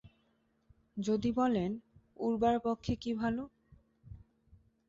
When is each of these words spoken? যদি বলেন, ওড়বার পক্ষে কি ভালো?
যদি 0.97 1.29
বলেন, 1.31 1.71
ওড়বার 2.19 2.55
পক্ষে 2.59 2.93
কি 2.95 3.11
ভালো? 3.13 3.43